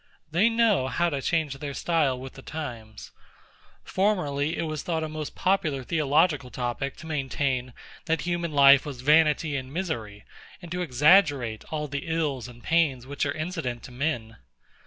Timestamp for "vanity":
9.01-9.55